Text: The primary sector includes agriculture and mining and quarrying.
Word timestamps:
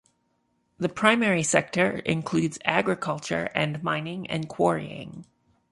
The 0.79 0.89
primary 0.89 1.43
sector 1.43 1.97
includes 1.99 2.57
agriculture 2.65 3.51
and 3.53 3.83
mining 3.83 4.25
and 4.31 4.49
quarrying. 4.49 5.27